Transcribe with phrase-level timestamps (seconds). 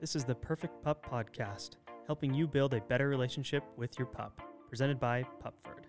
[0.00, 1.72] This is the Perfect Pup Podcast,
[2.06, 4.40] helping you build a better relationship with your pup.
[4.66, 5.84] Presented by Pupford.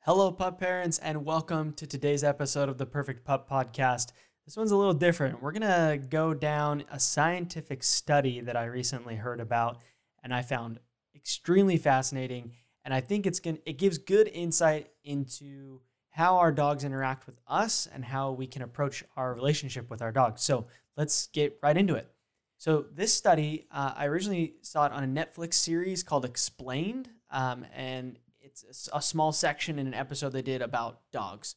[0.00, 4.12] Hello, pup parents, and welcome to today's episode of the Perfect Pup Podcast.
[4.46, 5.42] This one's a little different.
[5.42, 9.82] We're going to go down a scientific study that I recently heard about
[10.22, 10.80] and I found
[11.14, 12.52] extremely fascinating.
[12.86, 17.38] And I think it's going it gives good insight into how our dogs interact with
[17.46, 20.40] us and how we can approach our relationship with our dogs.
[20.40, 22.10] So let's get right into it.
[22.58, 27.66] So this study, uh, I originally saw it on a Netflix series called Explained, um,
[27.74, 31.56] and it's a, small section in an episode they did about dogs,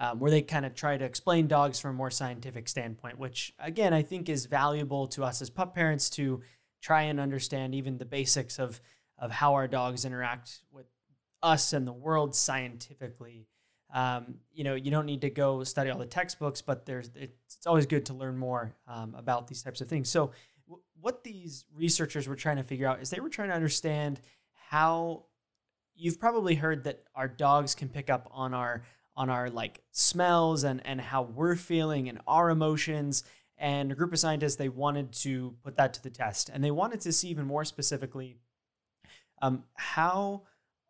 [0.00, 3.52] um, where they kind of try to explain dogs from a more scientific standpoint, which
[3.58, 6.42] again I think is valuable to us as pup parents to
[6.80, 8.80] try and understand even the basics of
[9.18, 10.86] of how our dogs interact with
[11.42, 13.46] us and the world scientifically.
[13.92, 17.66] Um, you know, you don't need to go study all the textbooks, but there's it's
[17.66, 20.08] always good to learn more um, about these types of things.
[20.08, 20.30] So,
[20.68, 24.20] w- what these researchers were trying to figure out is they were trying to understand
[24.68, 25.24] how
[25.96, 28.82] you've probably heard that our dogs can pick up on our
[29.16, 33.24] on our like smells and and how we're feeling and our emotions
[33.58, 36.70] and a group of scientists they wanted to put that to the test and they
[36.70, 38.36] wanted to see even more specifically
[39.42, 40.42] um, how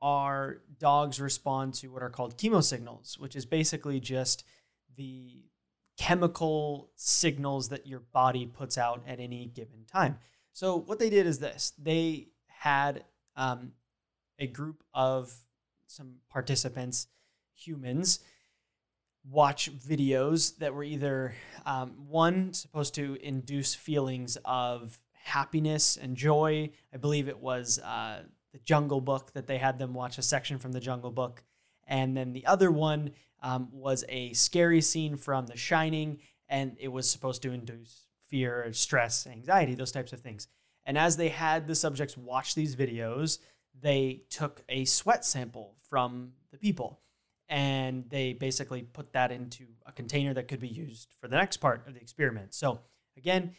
[0.02, 4.44] our dogs respond to what are called chemosignals, which is basically just
[4.96, 5.44] the
[5.98, 10.18] chemical signals that your body puts out at any given time.
[10.52, 13.04] So, what they did is this they had
[13.36, 13.72] um,
[14.38, 15.32] a group of
[15.86, 17.06] some participants,
[17.54, 18.20] humans,
[19.28, 21.34] watch videos that were either
[21.66, 26.70] um, one supposed to induce feelings of happiness and joy.
[26.92, 30.58] I believe it was uh, the Jungle Book that they had them watch a section
[30.58, 31.44] from the Jungle Book.
[31.86, 36.88] And then the other one um, was a scary scene from The Shining, and it
[36.88, 40.48] was supposed to induce fear, stress, anxiety, those types of things.
[40.84, 43.38] And as they had the subjects watch these videos,
[43.78, 47.00] they took a sweat sample from the people
[47.48, 51.56] and they basically put that into a container that could be used for the next
[51.56, 52.54] part of the experiment.
[52.54, 52.80] So,
[53.16, 53.56] again,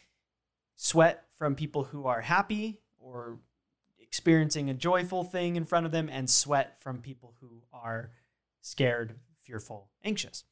[0.76, 3.38] sweat from people who are happy or
[4.12, 8.10] experiencing a joyful thing in front of them and sweat from people who are
[8.60, 10.44] scared, fearful, anxious.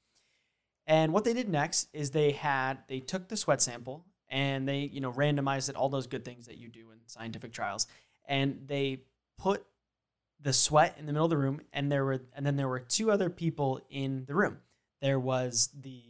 [0.87, 4.89] And what they did next is they had they took the sweat sample and they,
[4.91, 7.87] you know, randomized it all those good things that you do in scientific trials
[8.25, 9.03] and they
[9.37, 9.63] put
[10.41, 12.81] the sweat in the middle of the room and there were and then there were
[12.81, 14.57] two other people in the room.
[15.03, 16.03] There was the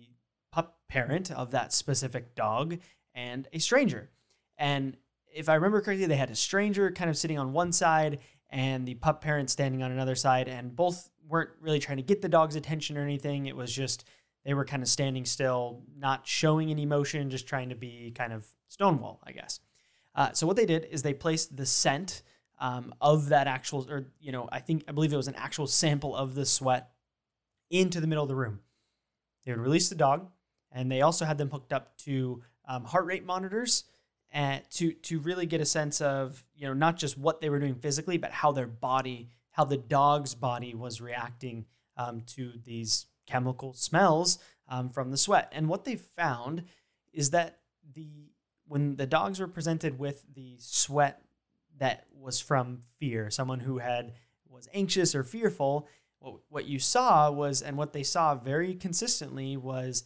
[0.52, 2.78] pup parent of that specific dog
[3.12, 4.08] and a stranger.
[4.56, 4.96] And
[5.34, 8.20] if I remember correctly, they had a stranger kind of sitting on one side
[8.50, 12.20] and the pup parent standing on another side, and both weren't really trying to get
[12.20, 13.46] the dog's attention or anything.
[13.46, 14.04] It was just
[14.44, 18.32] they were kind of standing still, not showing any emotion, just trying to be kind
[18.32, 19.60] of stonewall, I guess.
[20.14, 22.22] Uh, so what they did is they placed the scent
[22.58, 25.66] um, of that actual, or you know, I think I believe it was an actual
[25.66, 26.90] sample of the sweat
[27.70, 28.60] into the middle of the room.
[29.44, 30.28] They would release the dog,
[30.72, 33.84] and they also had them hooked up to um, heart rate monitors
[34.32, 37.58] and to to really get a sense of you know not just what they were
[37.58, 43.06] doing physically, but how their body, how the dog's body was reacting um, to these
[43.26, 45.50] chemical smells um, from the sweat.
[45.52, 46.64] And what they found
[47.12, 47.58] is that
[47.94, 48.30] the
[48.66, 51.22] when the dogs were presented with the sweat
[51.78, 54.12] that was from fear, someone who had
[54.48, 59.56] was anxious or fearful, what, what you saw was, and what they saw very consistently
[59.56, 60.04] was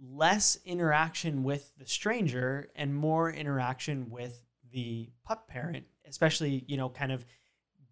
[0.00, 6.88] less interaction with the stranger and more interaction with the pup parent, especially, you know,
[6.88, 7.24] kind of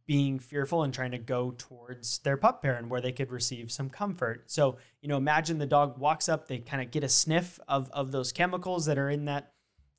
[0.07, 3.91] being fearful and trying to go towards their pup parent where they could receive some
[3.91, 4.45] comfort.
[4.51, 7.91] So, you know, imagine the dog walks up, they kind of get a sniff of,
[7.91, 9.53] of those chemicals that are in that,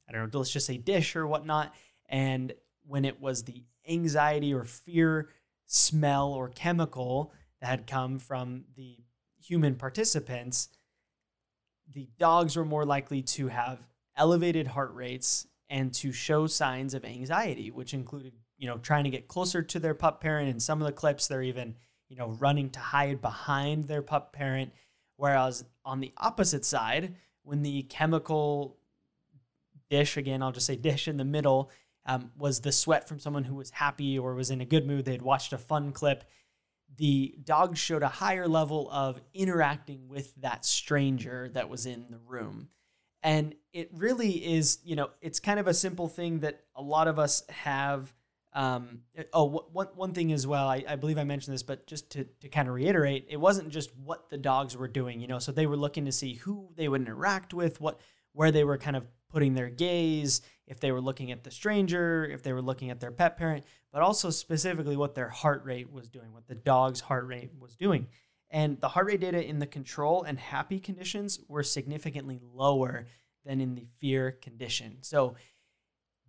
[0.08, 1.74] I don't know, let's just say dish or whatnot.
[2.08, 2.54] And
[2.86, 5.30] when it was the anxiety or fear
[5.66, 8.98] smell or chemical that had come from the
[9.44, 10.70] human participants,
[11.94, 13.80] the dogs were more likely to have
[14.16, 19.10] elevated heart rates and to show signs of anxiety, which included, you know, trying to
[19.10, 20.50] get closer to their pup parent.
[20.50, 21.76] In some of the clips, they're even,
[22.10, 24.72] you know, running to hide behind their pup parent.
[25.18, 28.78] Whereas on the opposite side, when the chemical
[29.90, 31.72] dish, again, I'll just say dish in the middle,
[32.06, 35.06] um, was the sweat from someone who was happy or was in a good mood.
[35.06, 36.24] They'd watched a fun clip
[36.96, 42.20] the dog showed a higher level of interacting with that stranger that was in the
[42.26, 42.70] room.
[43.24, 47.08] And it really is, you know, it's kind of a simple thing that a lot
[47.08, 48.14] of us have.
[48.54, 49.02] Um,
[49.34, 52.24] oh, one, one thing as well, I, I believe I mentioned this, but just to,
[52.42, 55.52] to kind of reiterate, it wasn't just what the dogs were doing, you know, so
[55.52, 58.00] they were looking to see who they would interact with, what,
[58.34, 62.26] where they were kind of putting their gaze, if they were looking at the stranger,
[62.26, 63.64] if they were looking at their pet parent,
[63.98, 67.76] but also specifically what their heart rate was doing, what the dog's heart rate was
[67.76, 68.06] doing.
[68.52, 73.08] And the heart rate data in the control and happy conditions were significantly lower
[73.44, 74.98] than in the fear condition.
[75.02, 75.34] So,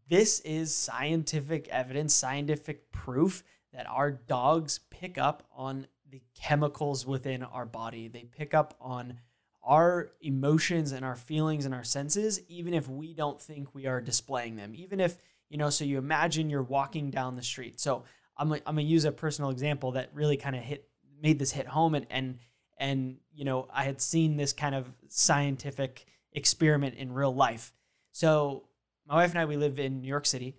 [0.09, 3.44] this is scientific evidence, scientific proof
[3.75, 8.09] that our dogs pick up on the chemicals within our body.
[8.09, 9.19] They pick up on
[9.62, 14.00] our emotions and our feelings and our senses, even if we don't think we are
[14.00, 14.73] displaying them.
[14.75, 15.19] Even if,
[15.49, 17.81] you know, so you imagine you're walking down the street.
[17.81, 18.05] So
[18.37, 20.89] I'm, I'm gonna use a personal example that really kind of hit,
[21.21, 21.95] made this hit home.
[21.95, 22.39] And, and,
[22.79, 27.73] and, you know, I had seen this kind of scientific experiment in real life.
[28.12, 28.65] So
[29.06, 30.56] my wife and I, we live in New York City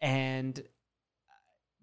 [0.00, 0.62] and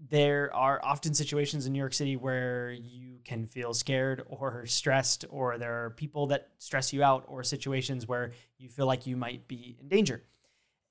[0.10, 5.26] there are often situations in New York City where you can feel scared or stressed,
[5.30, 9.16] or there are people that stress you out, or situations where you feel like you
[9.16, 10.24] might be in danger.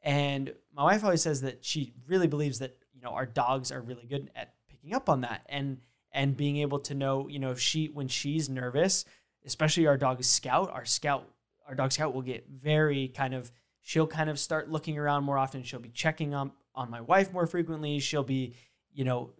[0.03, 3.81] And my wife always says that she really believes that you know our dogs are
[3.81, 5.79] really good at picking up on that and
[6.13, 9.05] and being able to know you know if she when she's nervous,
[9.45, 11.29] especially our dog Scout, our Scout,
[11.67, 15.39] our dog Scout will get very kind of she'll kind of start looking around more
[15.39, 15.63] often.
[15.63, 17.99] She'll be checking up on my wife more frequently.
[17.99, 18.55] She'll be
[18.95, 19.31] you know,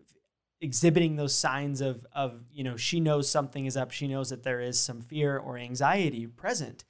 [0.61, 4.45] exhibiting those signs of of you know she knows something is up she knows that
[4.45, 6.85] there is some fear or anxiety present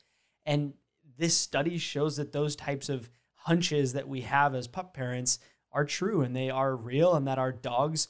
[0.44, 0.74] and
[1.16, 3.08] this study shows that those types of
[3.44, 5.38] hunches that we have as pup parents
[5.72, 8.08] are true and they are real and that our dogs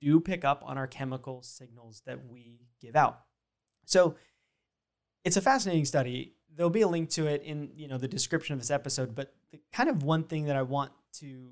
[0.00, 3.20] do pick up on our chemical signals that we give out.
[3.84, 4.14] So
[5.24, 6.34] it's a fascinating study.
[6.54, 9.32] There'll be a link to it in you know the description of this episode but
[9.52, 11.50] the kind of one thing that i want to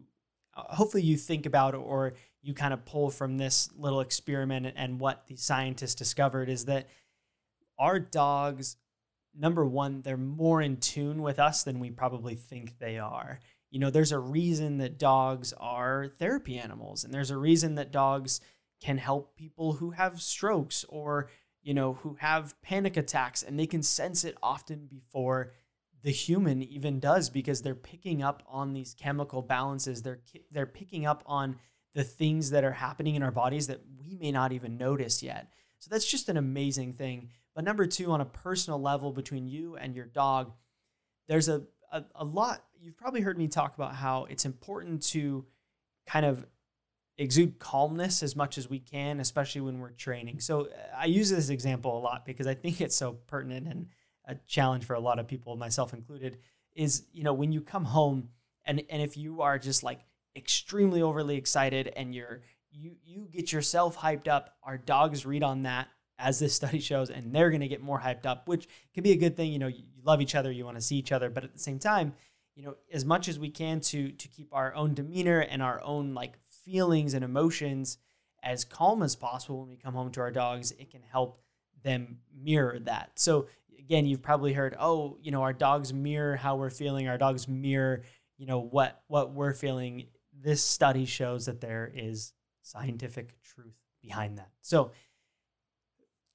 [0.57, 5.01] uh, hopefully you think about or you kind of pull from this little experiment and
[5.01, 6.89] what the scientists discovered is that
[7.79, 8.77] our dogs
[9.39, 13.41] number one they're more in tune with us than we probably think they are.
[13.71, 17.93] You know there's a reason that dogs are therapy animals and there's a reason that
[17.93, 18.41] dogs
[18.83, 21.31] can help people who have strokes or
[21.63, 25.53] you know who have panic attacks and they can sense it often before
[26.03, 30.03] the human even does because they're picking up on these chemical balances.
[30.03, 30.21] They're
[30.51, 31.57] they're picking up on
[31.95, 35.51] the things that are happening in our bodies that we may not even notice yet.
[35.79, 39.75] So that's just an amazing thing but number 2 on a personal level between you
[39.75, 40.53] and your dog
[41.27, 45.45] there's a a, a lot you've probably heard me talk about how it's important to
[46.07, 46.47] kind of
[47.17, 50.39] exude calmness as much as we can especially when we're training.
[50.39, 53.89] So uh, i use this example a lot because i think it's so pertinent and
[54.29, 56.39] a challenge for a lot of people, myself included,
[56.77, 58.29] is you know when you come home
[58.67, 60.01] and and if you are just like
[60.37, 65.63] extremely overly excited and you're you you get yourself hyped up, our dogs read on
[65.63, 65.89] that
[66.19, 69.13] as this study shows, and they're going to get more hyped up, which can be
[69.13, 69.53] a good thing.
[69.53, 71.59] You know, you, love each other, you want to see each other, but at the
[71.59, 72.15] same time,
[72.55, 75.81] you know, as much as we can to to keep our own demeanor and our
[75.83, 77.99] own like feelings and emotions
[78.43, 81.41] as calm as possible when we come home to our dogs, it can help
[81.83, 83.13] them mirror that.
[83.17, 83.49] So
[83.79, 87.09] again, you've probably heard, oh, you know, our dogs mirror how we're feeling.
[87.09, 88.03] Our dogs mirror,
[88.37, 90.07] you know, what what we're feeling.
[90.41, 92.33] This study shows that there is
[92.63, 94.51] scientific truth behind that.
[94.63, 94.93] So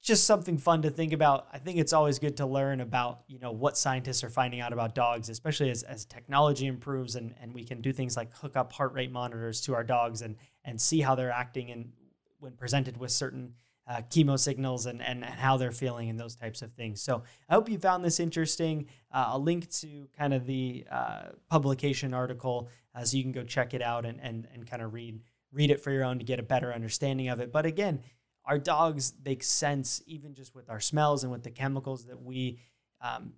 [0.04, 1.48] just something fun to think about.
[1.50, 4.74] I think it's always good to learn about, you know, what scientists are finding out
[4.74, 8.54] about dogs, especially as, as technology improves and, and we can do things like hook
[8.54, 11.90] up heart rate monitors to our dogs and and see how they're acting and
[12.38, 13.54] when presented with certain
[13.86, 17.00] uh, chemo signals and, and how they're feeling and those types of things.
[17.00, 18.86] So I hope you found this interesting.
[19.12, 23.42] Uh, I'll link to kind of the uh, publication article uh, so you can go
[23.42, 26.24] check it out and, and, and kind of read read it for your own to
[26.24, 27.52] get a better understanding of it.
[27.52, 28.00] But again,
[28.44, 32.58] our dogs make sense even just with our smells and with the chemicals that we
[33.00, 33.32] um,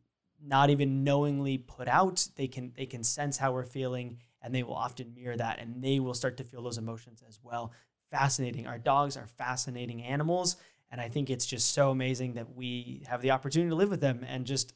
[0.44, 2.26] not even knowingly put out.
[2.36, 5.82] They can they can sense how we're feeling and they will often mirror that and
[5.82, 7.72] they will start to feel those emotions as well
[8.10, 8.66] fascinating.
[8.66, 10.56] Our dogs are fascinating animals.
[10.90, 14.00] And I think it's just so amazing that we have the opportunity to live with
[14.00, 14.72] them and just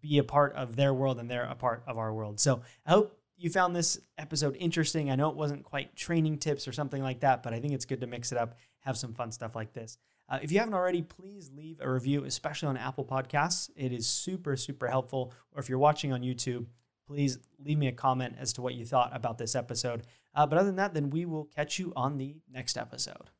[0.00, 2.38] be a part of their world and they're a part of our world.
[2.38, 5.10] So I hope you found this episode interesting.
[5.10, 7.84] I know it wasn't quite training tips or something like that, but I think it's
[7.84, 9.98] good to mix it up, have some fun stuff like this.
[10.28, 13.70] Uh, if you haven't already, please leave a review, especially on Apple Podcasts.
[13.76, 15.34] It is super, super helpful.
[15.52, 16.66] Or if you're watching on YouTube,
[17.06, 20.02] please leave me a comment as to what you thought about this episode.
[20.34, 23.30] Uh, but other than that, then we will catch you on the next episode.